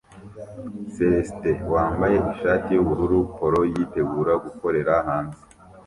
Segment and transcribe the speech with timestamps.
[0.93, 1.43] Cellist
[1.73, 5.41] wambaye ishati yubururu polo yitegura gukorera hanze